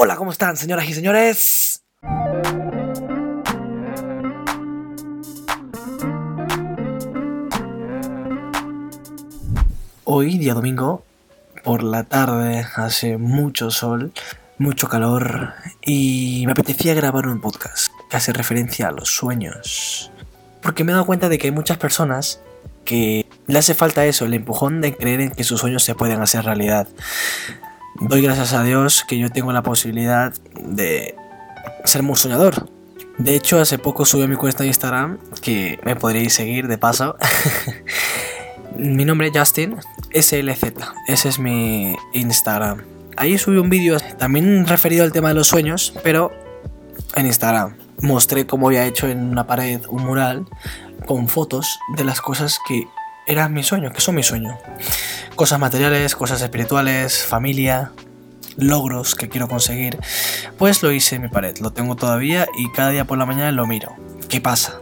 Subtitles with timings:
[0.00, 1.82] Hola, ¿cómo están, señoras y señores?
[10.04, 11.02] Hoy, día domingo,
[11.64, 14.12] por la tarde, hace mucho sol,
[14.56, 20.12] mucho calor y me apetecía grabar un podcast que hace referencia a los sueños.
[20.62, 22.40] Porque me he dado cuenta de que hay muchas personas
[22.84, 26.22] que le hace falta eso, el empujón de creer en que sus sueños se pueden
[26.22, 26.86] hacer realidad.
[28.00, 31.16] Doy gracias a Dios que yo tengo la posibilidad de
[31.84, 32.70] ser muy soñador.
[33.18, 36.78] De hecho, hace poco subí a mi cuenta de Instagram, que me podréis seguir de
[36.78, 37.16] paso.
[38.78, 39.76] mi nombre es Justin,
[40.14, 40.62] SLZ,
[41.08, 42.84] ese es mi Instagram.
[43.16, 46.30] Ahí subí un vídeo también referido al tema de los sueños, pero
[47.16, 47.76] en Instagram.
[48.00, 50.46] Mostré cómo había hecho en una pared un mural
[51.04, 52.86] con fotos de las cosas que
[53.26, 54.56] eran mi sueño, que son mi sueño.
[55.38, 57.92] Cosas materiales, cosas espirituales, familia,
[58.56, 59.96] logros que quiero conseguir.
[60.58, 63.52] Pues lo hice en mi pared, lo tengo todavía y cada día por la mañana
[63.52, 63.94] lo miro.
[64.28, 64.80] ¿Qué pasa?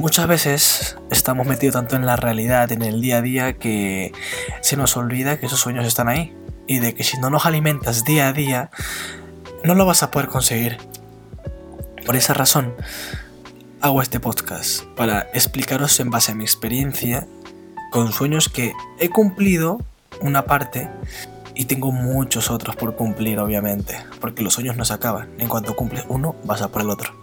[0.00, 4.10] Muchas veces estamos metidos tanto en la realidad, en el día a día, que
[4.60, 6.36] se nos olvida que esos sueños están ahí.
[6.66, 8.70] Y de que si no los alimentas día a día,
[9.62, 10.78] no lo vas a poder conseguir.
[12.04, 12.74] Por esa razón,
[13.80, 17.28] hago este podcast para explicaros en base a mi experiencia
[17.94, 19.80] con sueños que he cumplido
[20.20, 20.90] una parte
[21.54, 25.28] y tengo muchos otros por cumplir, obviamente, porque los sueños no se acaban.
[25.38, 27.14] En cuanto cumples uno, vas a por el otro.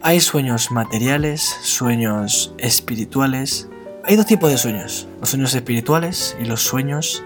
[0.00, 3.68] Hay sueños materiales, sueños espirituales.
[4.02, 7.22] Hay dos tipos de sueños, los sueños espirituales y los sueños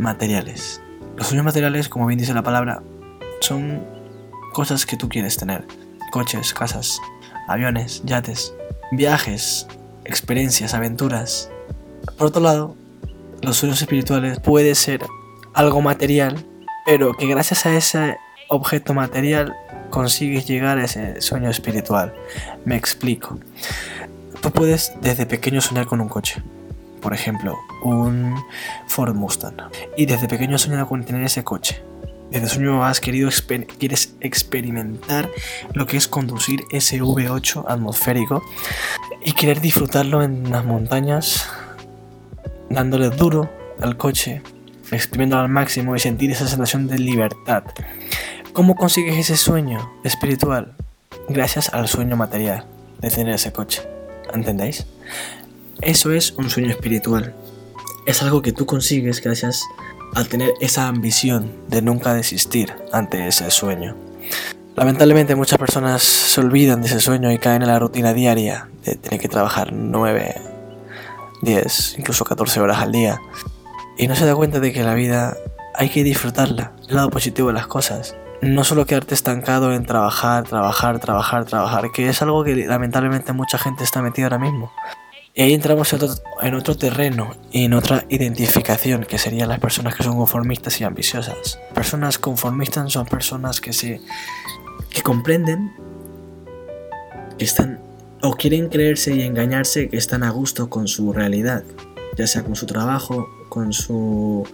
[0.00, 0.80] materiales.
[1.14, 2.82] Los sueños materiales, como bien dice la palabra,
[3.38, 3.86] son
[4.52, 5.64] cosas que tú quieres tener.
[6.10, 6.98] Coches, casas,
[7.46, 8.52] aviones, yates,
[8.90, 9.68] viajes,
[10.04, 11.48] experiencias, aventuras.
[12.16, 12.74] Por otro lado,
[13.42, 15.04] los sueños espirituales puede ser
[15.54, 16.44] algo material,
[16.86, 18.16] pero que gracias a ese
[18.48, 19.54] objeto material
[19.90, 22.14] consigues llegar a ese sueño espiritual.
[22.64, 23.38] Me explico.
[24.40, 26.42] Tú puedes desde pequeño soñar con un coche.
[27.00, 28.34] Por ejemplo, un
[28.86, 29.56] Ford Mustang.
[29.96, 31.82] Y desde pequeño soñar con tener ese coche
[32.30, 33.30] desde sueño has querido
[33.78, 35.30] quieres experimentar
[35.72, 38.42] lo que es conducir ese V8 atmosférico
[39.24, 41.48] y querer disfrutarlo en las montañas,
[42.70, 44.42] dándole duro al coche,
[44.90, 47.64] exprimiéndolo al máximo y sentir esa sensación de libertad.
[48.52, 50.74] ¿Cómo consigues ese sueño espiritual?
[51.28, 52.64] Gracias al sueño material
[53.00, 53.82] de tener ese coche.
[54.32, 54.86] ¿Entendéis?
[55.80, 57.34] Eso es un sueño espiritual.
[58.06, 59.62] Es algo que tú consigues gracias
[60.14, 63.94] al tener esa ambición de nunca desistir ante ese sueño.
[64.74, 68.94] Lamentablemente muchas personas se olvidan de ese sueño y caen en la rutina diaria de
[68.94, 70.34] tener que trabajar 9,
[71.42, 73.20] 10, incluso 14 horas al día.
[73.96, 75.36] Y no se da cuenta de que la vida
[75.74, 78.16] hay que disfrutarla, el lado positivo de las cosas.
[78.40, 83.58] No solo quedarte estancado en trabajar, trabajar, trabajar, trabajar, que es algo que lamentablemente mucha
[83.58, 84.72] gente está metida ahora mismo.
[85.34, 90.02] Y ahí entramos en otro, terreno y en otra identificación, que serían las personas que
[90.02, 91.60] son conformistas y ambiciosas.
[91.74, 94.00] Personas conformistas son personas que se
[94.90, 95.72] que comprenden
[97.38, 97.78] que están
[98.22, 101.64] o quieren creerse y engañarse que están a gusto con su realidad,
[102.16, 104.46] ya sea con su trabajo, con su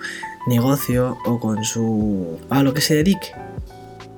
[0.47, 3.32] negocio o con su a lo que se dedique.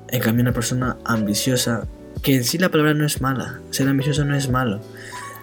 [0.09, 1.87] En cambio una persona ambiciosa,
[2.23, 4.81] que en sí la palabra no es mala, ser ambicioso no es malo,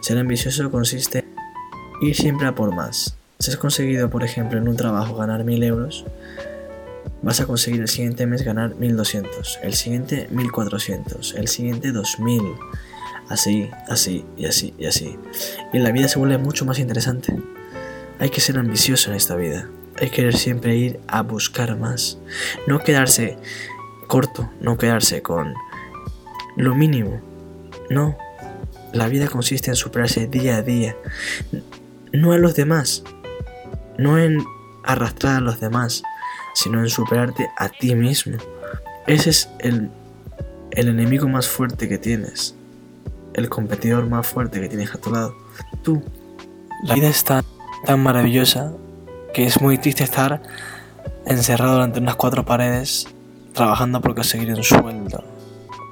[0.01, 3.15] ser ambicioso consiste en ir siempre a por más.
[3.39, 6.05] Si has conseguido, por ejemplo, en un trabajo ganar 1000 euros,
[7.21, 12.41] vas a conseguir el siguiente mes ganar 1200, el siguiente 1400, el siguiente 2000.
[13.33, 15.17] Así, así y así y así.
[15.73, 17.35] Y la vida se vuelve mucho más interesante.
[18.19, 19.67] Hay que ser ambicioso en esta vida.
[19.99, 22.19] Hay que siempre ir a buscar más.
[22.67, 23.39] No quedarse
[24.05, 25.55] corto, no quedarse con
[26.57, 27.21] lo mínimo.
[27.89, 28.15] No,
[28.91, 30.95] la vida consiste en superarse día a día,
[32.11, 33.03] no a los demás,
[33.97, 34.45] no en
[34.83, 36.03] arrastrar a los demás,
[36.53, 38.37] sino en superarte a ti mismo.
[39.07, 39.89] Ese es el
[40.71, 42.55] enemigo más fuerte que tienes,
[43.33, 45.35] el competidor más fuerte que tienes a tu lado,
[45.81, 46.03] tú.
[46.83, 47.43] La vida es tan,
[47.97, 48.73] maravillosa
[49.33, 50.41] que es muy triste estar
[51.25, 53.07] encerrado durante unas cuatro paredes
[53.53, 55.23] trabajando por conseguir un sueldo.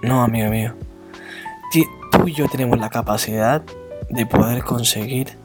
[0.04, 0.74] No, amigo mío
[2.12, 3.64] tú y yo tenemos la capacidad
[4.10, 5.38] de poder conseguir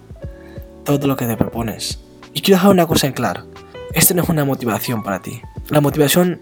[0.84, 2.00] todo lo que te propones.
[2.34, 3.46] Y quiero dejar una cosa en claro.
[3.94, 5.40] Esto no es una motivación para ti.
[5.70, 6.40] La motivación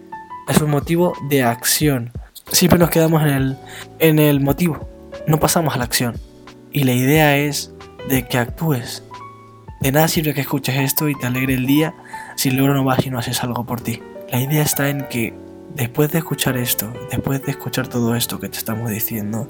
[0.49, 2.11] es un motivo de acción.
[2.51, 3.57] Siempre nos quedamos en el,
[4.01, 4.89] en el motivo.
[5.27, 6.17] No pasamos a la acción.
[6.71, 7.73] Y la idea es
[8.09, 9.03] de que actúes.
[9.81, 11.95] De nada sirve que escuches esto y te alegre el día
[12.37, 14.03] si luego no vas y no haces algo por ti.
[14.31, 15.35] La idea está en que
[15.75, 19.49] después de escuchar esto, después de escuchar todo esto que te estamos diciendo,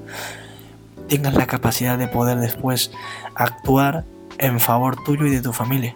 [1.08, 2.90] tengas la capacidad de poder después
[3.34, 4.04] actuar
[4.38, 5.94] en favor tuyo y de tu familia,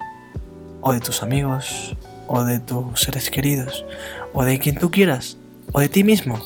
[0.80, 1.96] o de tus amigos,
[2.26, 3.84] o de tus seres queridos,
[4.32, 5.36] o de quien tú quieras,
[5.72, 6.40] o de ti mismo.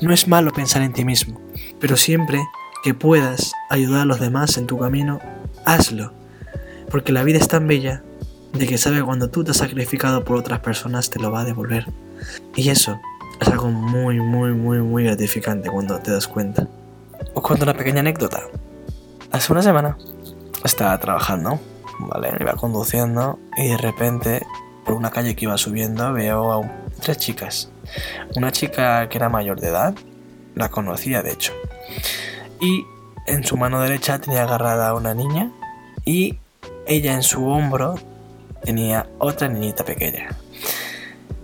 [0.00, 1.40] No es malo pensar en ti mismo,
[1.80, 2.42] pero siempre
[2.84, 5.18] que puedas ayudar a los demás en tu camino,
[5.64, 6.12] hazlo,
[6.90, 8.02] porque la vida es tan bella
[8.52, 11.44] de que sabe cuando tú te has sacrificado por otras personas te lo va a
[11.44, 11.86] devolver.
[12.54, 13.00] Y eso
[13.40, 16.68] es algo muy, muy, muy, muy gratificante cuando te das cuenta.
[17.32, 18.42] Os cuento una pequeña anécdota.
[19.32, 19.96] Hace una semana
[20.62, 21.58] estaba trabajando,
[22.00, 22.32] ¿vale?
[22.38, 24.42] Iba conduciendo y de repente
[24.84, 26.70] por una calle que iba subiendo veo a
[27.00, 27.70] tres chicas.
[28.36, 29.94] Una chica que era mayor de edad,
[30.54, 31.54] la conocía de hecho.
[32.60, 32.86] Y
[33.26, 35.50] en su mano derecha tenía agarrada a una niña
[36.04, 36.38] y
[36.86, 37.94] ella en su hombro
[38.62, 40.30] tenía otra niñita pequeña.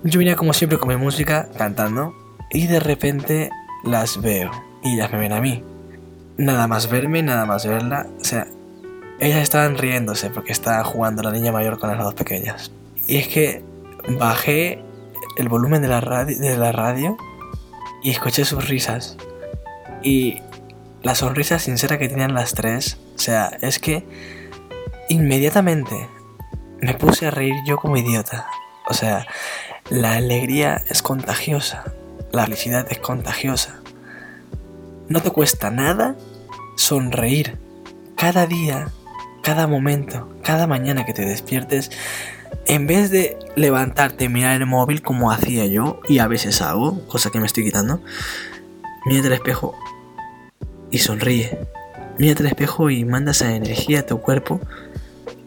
[0.02, 2.14] Yo venía como siempre con mi música cantando
[2.50, 3.50] y de repente
[3.84, 4.50] las veo
[4.82, 5.62] y ellas me ven a mí.
[6.36, 8.46] Nada más verme, nada más verla, o sea,
[9.18, 12.72] ellas estaban riéndose porque estaba jugando la niña mayor con las dos pequeñas.
[13.06, 13.62] Y es que
[14.18, 14.82] bajé
[15.36, 17.16] el volumen de la radio, de la radio
[18.02, 19.18] y escuché sus risas.
[20.02, 20.38] Y
[21.02, 24.06] la sonrisa sincera que tenían las tres, o sea, es que
[25.08, 26.08] inmediatamente
[26.80, 28.46] me puse a reír yo como idiota.
[28.86, 29.26] O sea,
[29.88, 31.84] la alegría es contagiosa,
[32.32, 33.80] la felicidad es contagiosa.
[35.08, 36.16] No te cuesta nada
[36.76, 37.58] sonreír.
[38.16, 38.88] Cada día,
[39.42, 41.90] cada momento, cada mañana que te despiertes,
[42.66, 47.06] en vez de levantarte y mirar el móvil como hacía yo, y a veces hago,
[47.06, 48.02] cosa que me estoy quitando,
[49.06, 49.74] mírate al espejo
[50.90, 51.58] y sonríe.
[52.18, 54.60] Mírate al espejo y manda esa energía a tu cuerpo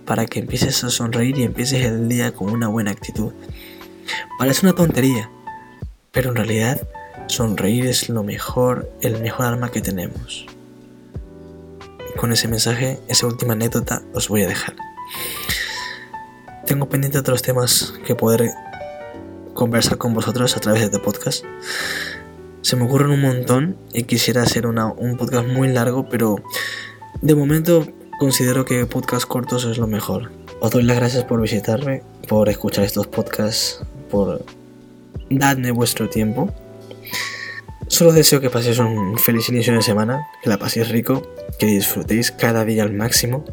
[0.05, 3.31] para que empieces a sonreír y empieces el día con una buena actitud.
[4.37, 5.29] Parece una tontería,
[6.11, 6.81] pero en realidad
[7.27, 10.45] sonreír es lo mejor, el mejor arma que tenemos.
[12.17, 14.75] con ese mensaje, esa última anécdota, os voy a dejar.
[16.65, 18.51] Tengo pendiente otros temas que poder
[19.53, 21.43] conversar con vosotros a través de este podcast.
[22.63, 26.37] Se me ocurren un montón y quisiera hacer un podcast muy largo, pero
[27.21, 27.85] de momento
[28.19, 30.31] considero que podcast cortos es lo mejor.
[30.61, 34.45] Os doy las gracias por visitarme, por escuchar estos podcasts, por
[35.29, 36.53] darme vuestro tiempo.
[37.87, 41.21] Solo deseo que paséis un feliz inicio de semana, que la paséis rico,
[41.59, 43.43] que disfrutéis cada día al máximo.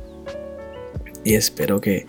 [1.25, 2.07] Y espero que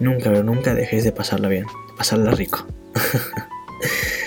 [0.00, 1.66] nunca, pero nunca dejéis de pasarla bien,
[1.96, 2.66] pasarla rico.